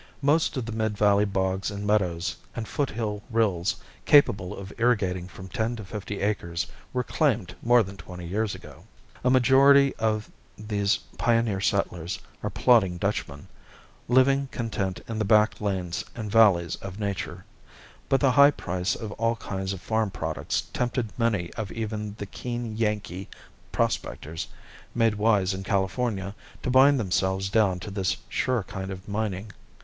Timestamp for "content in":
14.51-15.19